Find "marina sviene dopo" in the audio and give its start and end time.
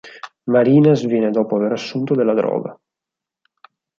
0.53-1.55